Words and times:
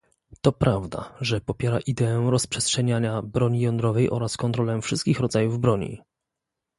To 0.41 0.51
prawda, 0.51 1.13
że 1.21 1.41
popiera 1.41 1.79
ideę 1.79 2.21
nierozprzestrzeniania 2.23 3.21
broni 3.21 3.61
jądrowej 3.61 4.09
oraz 4.09 4.37
kontrolę 4.37 4.81
wszystkich 4.81 5.19
rodzajów 5.19 5.59
broni 5.59 6.01